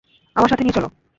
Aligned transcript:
আমায় 0.35 0.51
সাথে 0.51 0.63
নিয়ে 0.63 0.77
চলো। 0.77 0.87